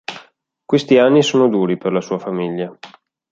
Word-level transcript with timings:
Questi 0.65 0.97
anni 0.97 1.21
sono 1.21 1.47
duri 1.47 1.77
per 1.77 1.91
la 1.91 2.01
sua 2.01 2.17
famiglia. 2.17 2.75